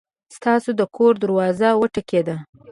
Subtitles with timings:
[0.35, 2.35] ستاسو د کور دروازه وټکېده!